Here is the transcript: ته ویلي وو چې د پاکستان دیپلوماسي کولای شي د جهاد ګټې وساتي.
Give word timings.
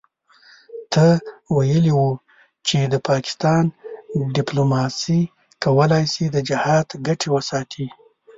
ته 0.91 1.05
ویلي 1.55 1.93
وو 1.97 2.09
چې 2.67 2.77
د 2.93 2.95
پاکستان 3.09 3.63
دیپلوماسي 4.37 5.21
کولای 5.63 6.05
شي 6.13 6.25
د 6.31 6.37
جهاد 6.49 6.87
ګټې 7.07 7.27
وساتي. 7.35 7.85